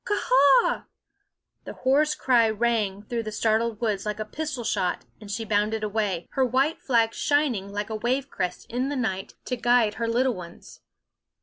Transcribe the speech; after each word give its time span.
ka 0.03 0.15
a 0.63 0.67
a 0.71 0.77
h! 0.79 0.83
the 1.63 1.73
hoarse 1.83 2.15
cry 2.15 2.49
rang 2.49 3.03
through 3.03 3.21
the 3.21 3.31
startled 3.31 3.79
woods 3.79 4.03
like 4.03 4.17
a 4.19 4.25
pistol 4.25 4.63
shot; 4.63 5.05
and 5.19 5.29
she 5.29 5.45
bounded 5.45 5.83
away, 5.83 6.25
her 6.31 6.43
white 6.43 6.81
flag 6.81 7.13
shining 7.13 7.71
like 7.71 7.91
a 7.91 7.95
wave 7.95 8.27
crest 8.27 8.65
in 8.67 8.89
the 8.89 8.95
night 8.95 9.35
to 9.45 9.55
guide 9.55 9.93
her 10.01 10.07
little 10.07 10.33
ones. 10.33 10.81